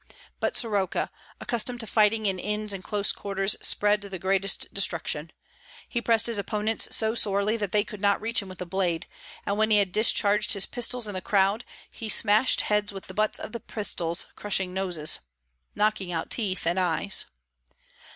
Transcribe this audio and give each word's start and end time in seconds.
But 0.39 0.57
Soroka, 0.57 1.11
accustomed 1.39 1.79
to 1.81 1.85
fighting 1.85 2.25
in 2.25 2.39
inns 2.39 2.73
and 2.73 2.83
close 2.83 3.11
quarters, 3.11 3.55
spread 3.61 4.01
the 4.01 4.17
greatest 4.17 4.73
destruction. 4.73 5.31
He 5.87 6.01
pressed 6.01 6.25
his 6.25 6.39
opponents 6.39 6.87
so 6.89 7.13
sorely 7.13 7.55
that 7.57 7.71
they 7.71 7.83
could 7.83 8.01
not 8.01 8.19
reach 8.19 8.41
him 8.41 8.49
with 8.49 8.59
a 8.63 8.65
blade; 8.65 9.05
and 9.45 9.59
when 9.59 9.69
he 9.69 9.77
had 9.77 9.91
discharged 9.91 10.53
his 10.53 10.65
pistols 10.65 11.07
in 11.07 11.13
the 11.13 11.21
crowd, 11.21 11.65
he 11.91 12.09
smashed 12.09 12.61
heads 12.61 12.91
with 12.91 13.05
the 13.05 13.13
butts 13.13 13.37
of 13.39 13.51
the 13.51 13.59
pistols, 13.59 14.25
crushing 14.35 14.73
noses, 14.73 15.19
knocking 15.75 16.11
out 16.11 16.31
teeth 16.31 16.65
and 16.65 16.79
eyes. 16.79 17.27